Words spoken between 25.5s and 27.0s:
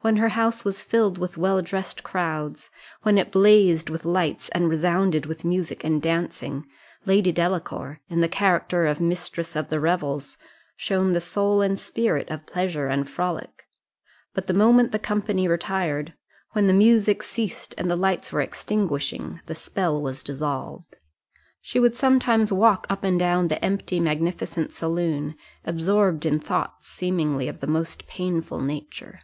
absorbed in thoughts